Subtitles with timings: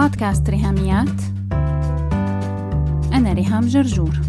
[0.00, 1.20] بودكاست ريهاميات.
[3.12, 4.20] أنا ريهام جرجور.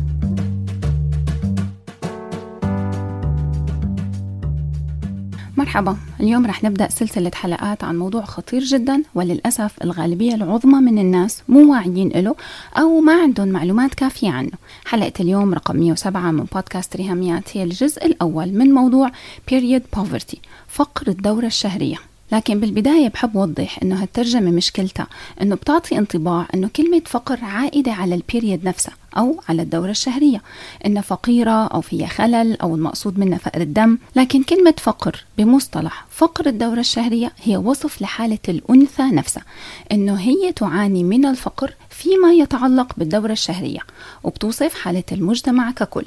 [5.57, 5.98] مرحبا.
[6.19, 11.72] اليوم رح نبدأ سلسلة حلقات عن موضوع خطير جدا وللأسف الغالبية العظمى من الناس مو
[11.72, 12.36] واعيين له
[12.78, 14.52] أو ما عندهم معلومات كافية عنه.
[14.86, 19.12] حلقة اليوم رقم 107 من بودكاست ريهاميات هي الجزء الأول من موضوع
[19.52, 22.11] period poverty فقر الدورة الشهرية.
[22.32, 25.08] لكن بالبداية بحب وضح أنه هالترجمة مشكلتها
[25.41, 30.41] أنه بتعطي انطباع أنه كلمة فقر عائدة على البيريد نفسها أو على الدورة الشهرية
[30.86, 36.48] إنها فقيرة أو فيها خلل أو المقصود منها فقر الدم لكن كلمة فقر بمصطلح فقر
[36.48, 39.43] الدورة الشهرية هي وصف لحالة الأنثى نفسها
[39.91, 43.80] إنه هي تعاني من الفقر فيما يتعلق بالدورة الشهرية
[44.23, 46.05] وبتوصف حالة المجتمع ككل.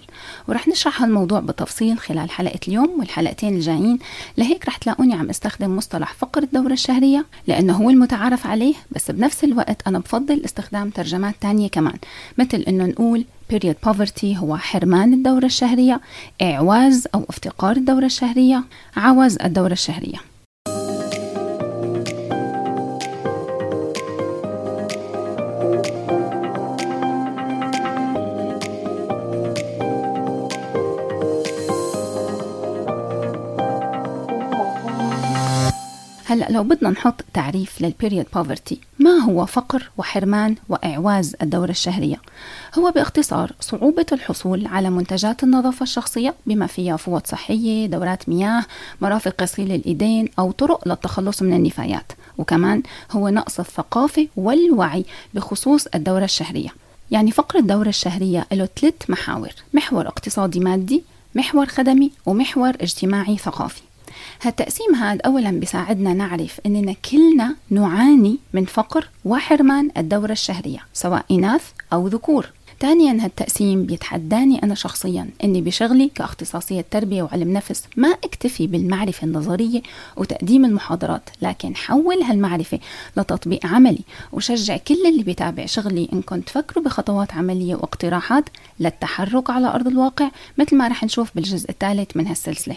[0.49, 3.99] ورح نشرح هالموضوع بتفصيل خلال حلقة اليوم والحلقتين الجايين.
[4.39, 9.45] لهيك رح تلاقوني عم استخدم مصطلح فقر الدورة الشهرية لأنه هو المتعارف عليه بس بنفس
[9.45, 11.99] الوقت أنا بفضل استخدام ترجمات تانية كمان
[12.39, 13.25] مثل إنه نقول
[13.55, 16.01] period poverty هو حرمان الدورة الشهرية
[16.43, 18.65] إعواز أو افتقار الدورة الشهرية
[18.97, 20.34] عوز الدورة الشهرية.
[36.27, 42.17] هلا لو بدنا نحط تعريف للبيريود بوفرتي ما هو فقر وحرمان وإعواز الدورة الشهرية؟
[42.79, 48.65] هو باختصار صعوبة الحصول على منتجات النظافة الشخصية بما فيها فوط صحية دورات مياه
[49.01, 52.13] مرافق غسيل الإيدين أو طرق للتخلص من النفايات.
[52.39, 56.69] وكمان هو نقص الثقافة والوعي بخصوص الدورة الشهرية.
[57.11, 61.03] يعني فقر الدورة الشهرية له ثلاث محاور محور اقتصادي مادي
[61.35, 63.83] محور خدمي ومحور اجتماعي ثقافي.
[64.43, 71.63] هالتقسيم هذا أولا بيساعدنا نعرف أننا كلنا نعاني من فقر وحرمان الدورة الشهرية سواء إناث
[71.93, 72.51] أو ذكور.
[72.81, 79.83] ثانيا هالتقسيم بيتحداني أنا شخصيا أني بشغلي كأختصاصية تربية وعلم نفس ما أكتفي بالمعرفة النظرية
[80.17, 82.79] وتقديم المحاضرات لكن حول هالمعرفة
[83.17, 84.01] لتطبيق عملي
[84.33, 88.45] وشجع كل اللي بيتابع شغلي إنكم تفكروا بخطوات عملية واقتراحات
[88.81, 92.77] للتحرك على أرض الواقع مثل ما رح نشوف بالجزء الثالث من هالسلسلة.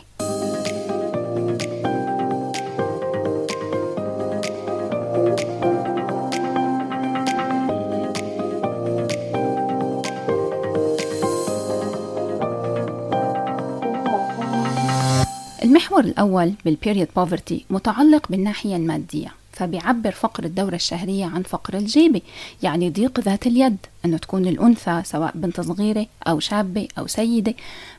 [15.98, 22.22] المحور الأول بالبيريود بوفرتي متعلق بالناحية المادية فبيعبر فقر الدورة الشهرية عن فقر الجيبة
[22.64, 27.54] يعني ضيق ذات اليد أنه تكون الأنثى سواء بنت صغيرة أو شابة أو سيدة.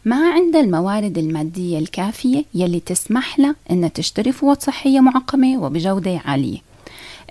[0.04, 6.67] ما عندها الموارد المادية الكافية يلي تسمح لها أنها تشتري فوط صحية معقمة وبجودة عالية.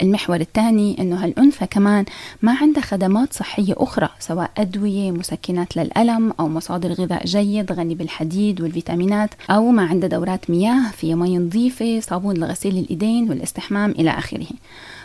[0.02, 2.06] المحور الثاني إنه هالأنثى كمان
[2.42, 8.62] ما عندها خدمات صحية أخرى سواء أدوية مسكنات للألم أو مصادر غذاء جيد غني بالحديد
[8.62, 14.48] والفيتامينات أو ما عندها دورات مياه فيها مي نظيفة صابون لغسيل الإيدين والاستحمام إلى آخره.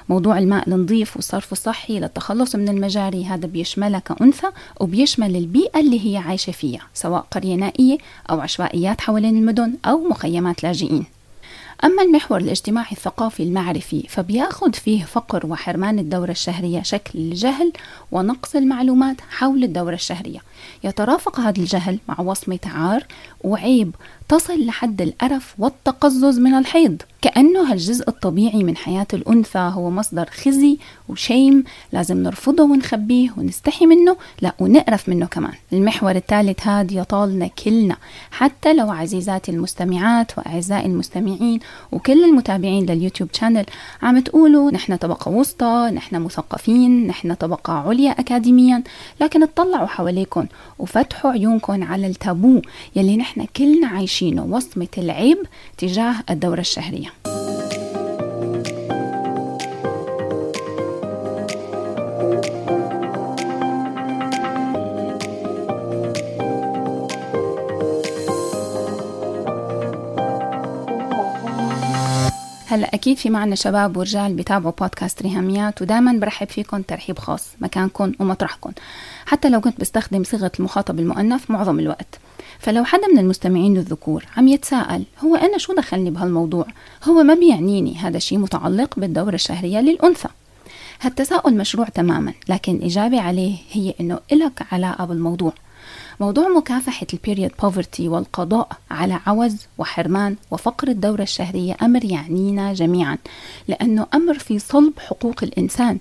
[0.09, 4.47] موضوع الماء النظيف والصرف الصحي للتخلص من المجاري هذا بيشملها كأنثى
[4.81, 7.99] وبيشمل البيئة اللي هي عايشة فيها سواء قرية نائية
[8.31, 11.05] أو عشوائيات حوالين المدن أو مخيمات لاجئين.
[11.85, 17.73] أما المحور الاجتماعي الثقافي المعرفي فبيأخذ فيه فقر وحرمان الدورة الشهرية شكل الجهل
[18.13, 20.41] ونقص المعلومات حول الدورة الشهرية.
[20.85, 23.07] يترافق هذا الجهل مع وصمة عار
[23.45, 23.95] وعيب
[24.29, 27.03] تصل لحد الأرف والتقزز من الحيض.
[27.23, 30.79] كأنه هالجزء الطبيعي من حياة الأنثى هو مصدر خزي
[31.09, 35.53] وشيم لازم نرفضه ونخبيه ونستحي منه لا ونقرف منه كمان.
[35.73, 37.97] المحور الثالث هاد يطالنا كلنا
[38.31, 41.61] حتى لو عزيزاتي المستمعات وأعزائي المستمعين
[41.93, 43.67] وكل المتابعين لليوتيوب شانل
[44.03, 48.83] عم تقولوا نحن طبقة وسطى نحن مثقفين نحن طبقة عليا أكاديميا
[49.21, 50.47] لكن اطلعوا حواليكم
[50.79, 52.63] وفتحوا عيونكم على التابو
[52.97, 55.39] يلي نحن كلنا عايشينه وصمة العيب
[55.79, 57.32] تجاه الدورة الشهرية.
[72.73, 78.13] هلا أكيد في معنا شباب ورجال بيتابعوا بودكاست ريهاميات ودائما برحب فيكم ترحيب خاص مكانكم
[78.21, 78.73] ومطرحكم.
[79.27, 82.19] حتى لو كنت بستخدم صيغة المخاطب المؤنث معظم الوقت.
[82.59, 86.67] فلو حدا من المستمعين الذكور عم يتساءل هو أنا شو دخلني بهالموضوع؟
[87.05, 90.29] هو ما بيعنيني هذا الشيء متعلق بالدورة الشهرية للأنثى.
[91.01, 95.53] هالتساؤل مشروع تماما لكن الإجابة عليه هي أنه إلك علاقة بالموضوع.
[96.21, 103.19] موضوع مكافحة ال period poverty والقضاء على عوز وحرمان وفقر الدورة الشهرية أمر يعنينا جميعا
[103.69, 105.99] لأنه أمر في صلب حقوق الإنسان.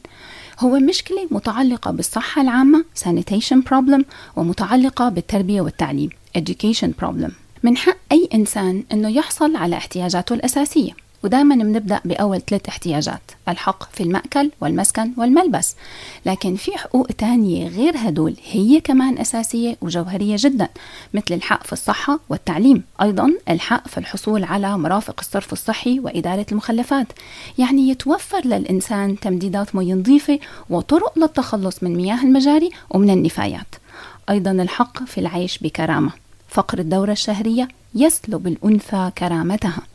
[0.60, 4.04] هو مشكلة متعلقة بالصحة العامة sanitation problem
[4.36, 7.32] ومتعلقة بالتربية والتعليم education problem.
[7.64, 10.92] من حق أي إنسان أنه يحصل على احتياجاته الأساسية.
[11.24, 15.76] ودائما بنبدأ بأول ثلاث احتياجات الحق في المأكل والمسكن والملبس.
[16.26, 20.68] لكن في حقوق تانية غير هدول هي كمان أساسية وجوهرية جدا
[21.14, 22.84] مثل الحق في الصحة والتعليم.
[23.02, 27.08] أيضا الحق في الحصول على مرافق الصرف الصحي وإدارة المخلفات.
[27.58, 30.40] يعني يتوفر للإنسان تمديدات مي نظيفة
[30.70, 33.76] وطرق للتخلص من مياه المجاري ومن النفايات.
[34.30, 36.12] أيضا الحق في العيش بكرامة.
[36.48, 39.91] فقر الدورة الشهرية يسلب الأنثى كرامتها.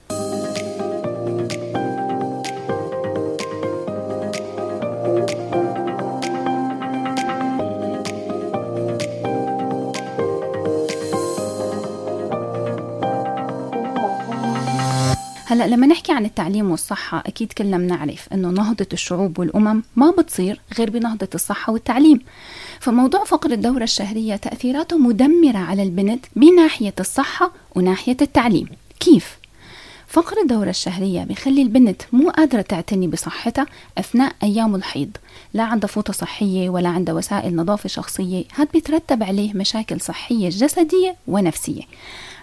[15.49, 20.61] هلا لما نحكي عن التعليم والصحة أكيد كلنا بنعرف إنه نهضة الشعوب والأمم ما بتصير
[20.79, 22.21] غير بنهضة الصحة والتعليم.
[22.81, 28.69] فموضوع فقر الدورة الشهرية تأثيراته مدمرة على البنت بناحية الصحة وناحية التعليم.
[29.01, 29.39] كيف؟
[30.09, 33.67] فقر الدورة الشهرية بخلي البنت مو قادرة تعتني بصحتها
[33.99, 35.11] أثناء أيام الحيض.
[35.55, 41.17] لا عندها فوطة صحية ولا عندها وسائل نظافة شخصية هذا بيترتب عليه مشاكل صحية جسدية
[41.27, 41.83] ونفسية.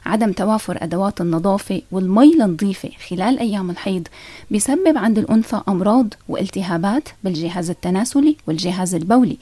[0.05, 4.07] عدم توافر أدوات النظافة والمي النظيفة خلال أيام الحيض
[4.51, 9.37] بيسبب عند الأنثى أمراض والتهابات بالجهاز التناسلي والجهاز البولي.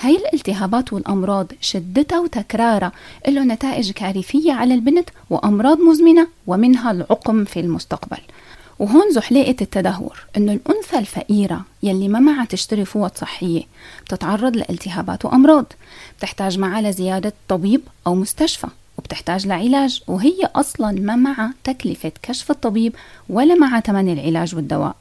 [0.00, 2.92] هاي الالتهابات والأمراض شدتها وتكرارها
[3.28, 8.20] له نتائج كارثية على البنت وأمراض مزمنة ومنها العقم في المستقبل.
[8.78, 13.62] وهون زحليقة التدهور إنه الأنثى الفقيرة يلي ما معها تشتري فوط صحية
[14.04, 15.72] بتتعرض لالتهابات وأمراض.
[16.18, 18.66] بتحتاج معها لزيارة طبيب أو مستشفى.
[18.98, 20.02] وبتحتاج لعلاج.
[20.06, 22.94] وهي أصلا ما معها تكلفة كشف الطبيب
[23.28, 24.96] ولا معها ثمن العلاج والدواء.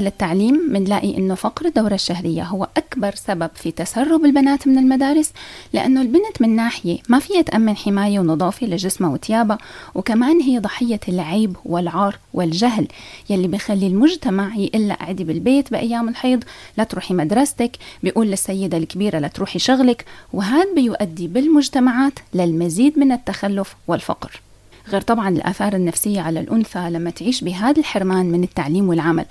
[0.00, 5.32] للتعليم بنلاقي إنه فقر الدورة الشهرية هو أكبر سبب في تسرب البنات من المدارس
[5.72, 9.58] لأنه البنت من ناحية ما فيها تأمن حماية ونظافة لجسمها وثيابها
[9.94, 12.88] وكمان هي ضحية العيب والعار والجهل
[13.30, 16.44] يلي بخلي المجتمع يقول قعدي بالبيت بأيام الحيض
[16.76, 23.74] لا تروحي مدرستك بيقول للسيدة الكبيرة لا تروحي شغلك وهذا بيؤدي بالمجتمعات للمزيد من التخلف
[23.88, 24.40] والفقر.
[24.90, 29.24] غير طبعا الآثار النفسية على الأنثى لما تعيش بهذا الحرمان من التعليم والعمل.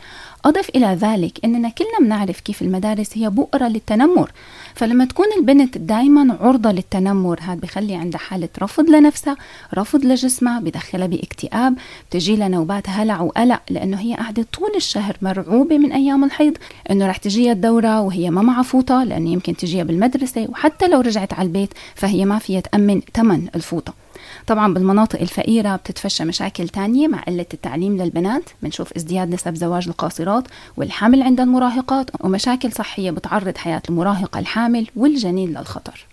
[0.45, 4.31] أضف إلى ذلك أننا كلنا بنعرف كيف المدارس هي بؤرة للتنمر.
[4.75, 9.37] فلما تكون البنت دايما عرضة للتنمر هذا بخلي عندها حالة رفض لنفسها
[9.73, 11.75] رفض لجسمها بدخلها باكتئاب
[12.09, 16.57] بتجي لها نوبات هلع وقلق لأنه هي قاعدة طول الشهر مرعوبة من أيام الحيض.
[16.91, 21.33] أنه رح تجيها الدورة وهي ما معها فوطة لأنه يمكن تجيها بالمدرسة وحتى لو رجعت
[21.33, 24.08] على البيت فهي ما فيها تأمن ثمن الفوطة.
[24.47, 28.43] طبعا بالمناطق الفقيرة بتتفشى مشاكل تانية مع قلة التعليم للبنات.
[28.63, 30.43] بنشوف ازدياد نسب زواج القاصرات
[30.77, 36.05] والحمل عند المراهقات ومشاكل صحية بتعرض حياة المراهقة الحامل والجنين للخطر.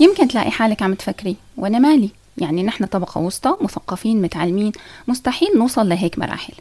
[0.00, 4.72] يمكن تلاقي حالك عم تفكري وأنا مالي؟ يعني نحن طبقة وسطى مثقفين متعلمين
[5.08, 6.54] مستحيل نوصل لهيك مراحل.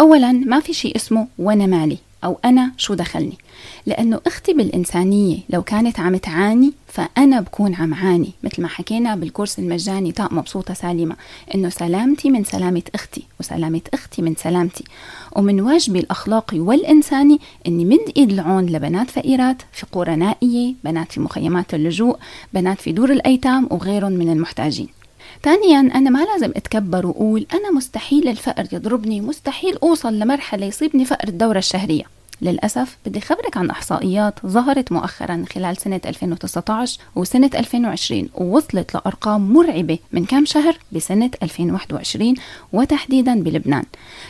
[0.00, 3.38] أولا ما في شيء اسمه وأنا مالي أو أنا شو دخلني.
[3.86, 8.30] لأنه أختي بالإنسانية لو كانت عم تعاني فأنا بكون عم عاني.
[8.42, 11.16] مثل ما حكينا بالكورس المجاني طاق مبسوطة سالمة.
[11.54, 14.84] إنه سلامتي من سلامة أختي وسلامة أختي من سلامتي.
[15.36, 21.20] ومن واجبي الأخلاقي والإنساني إني مد إيد العون لبنات فقيرات في قرى نائية بنات في
[21.20, 22.18] مخيمات اللجوء
[22.54, 24.97] بنات في دور الأيتام وغيرهم من المحتاجين.
[25.42, 31.28] ثانيا أنا ما لازم أتكبر وأقول أنا مستحيل الفقر يضربني مستحيل أوصل لمرحلة يصيبني فقر
[31.28, 32.17] الدورة الشهرية.
[32.42, 39.98] للأسف بدي خبرك عن إحصائيات ظهرت مؤخرا خلال سنة 2019 وسنة 2020 ووصلت لأرقام مرعبة
[40.12, 42.34] من كم شهر؟ بسنة 2021
[42.72, 43.84] وتحديدا بلبنان.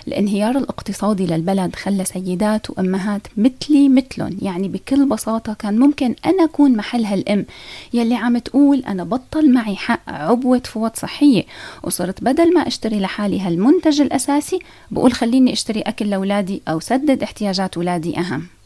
[0.08, 6.76] الانهيار الاقتصادي للبلد خلى سيدات وأمهات مثلي مثلهم يعني بكل بساطة كان ممكن أنا أكون
[6.76, 7.46] محل هالأم
[7.92, 11.44] يلي عم تقول أنا بطل معي حق عبوة فوط صحية
[11.82, 14.58] وصرت بدل ما أشتري لحالي هالمنتج الأساسي
[14.90, 18.57] بقول خليني أشتري أكل لأولادي أو سدد احتياجات أولادي أولادي أهم.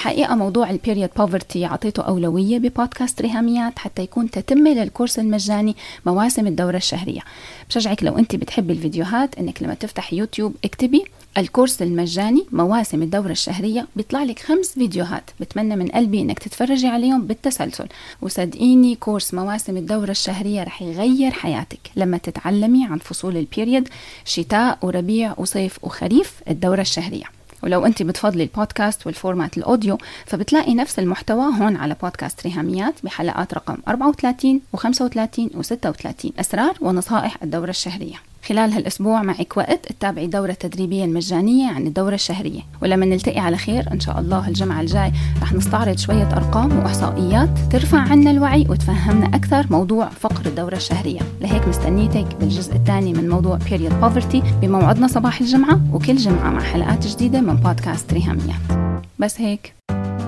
[0.00, 5.76] الحقيقة موضوع ال period poverty عطيته أولوية ببودكاست ريهاميات حتى يكون تتمة للكورس المجاني
[6.06, 7.20] مواسم الدورة الشهرية.
[7.68, 11.04] بشجعك لو أنت بتحبي الفيديوهات أنك لما تفتح يوتيوب اكتبي
[11.38, 15.30] الكورس المجاني مواسم الدورة الشهرية بيطلع لك خمس فيديوهات.
[15.40, 17.86] بتمنى من قلبي إنك تتفرجي عليهم بالتسلسل.
[18.22, 21.90] وصدقيني كورس مواسم الدورة الشهرية رح يغير حياتك.
[21.96, 23.88] لما تتعلمي عن فصول ال period
[24.24, 27.39] شتاء وربيع وصيف وخريف الدورة الشهرية.
[27.62, 32.94] ولو أنت بتفضلي البودكاست وال format ال audio فبتلاقي نفس المحتوى هون على بودكاست ريهاميات
[33.04, 34.80] بحلقات رقم 34 و35
[35.38, 38.29] و36 أسرار ونصائح الدورة الشهرية.
[38.50, 42.60] خلال هالأسبوع معك وقت تتابعي دورة تدريبية مجانية عن الدورة الشهرية.
[42.82, 47.98] ولما نلتقي على خير إن شاء الله الجمعة الجاي رح نستعرض شوية أرقام وإحصائيات ترفع
[47.98, 51.20] عنا الوعي وتفهمنا أكثر موضوع فقر الدورة الشهرية.
[51.40, 57.06] لهيك مستنيتك بالجزء الثاني من موضوع Period Poverty بموعدنا صباح الجمعة وكل جمعة مع حلقات
[57.06, 58.60] جديدة من بودكاست ريهاميات
[59.18, 59.79] بس هيك.